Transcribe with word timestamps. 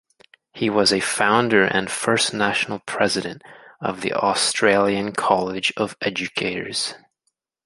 He 0.55 0.67
was 0.71 0.91
a 0.91 0.99
founder 0.99 1.63
and 1.63 1.87
first 1.91 2.33
National 2.33 2.79
President 2.87 3.43
of 3.79 4.01
the 4.01 4.13
Australian 4.13 5.11
College 5.13 5.71
of 5.77 5.95
Educators. 6.01 6.95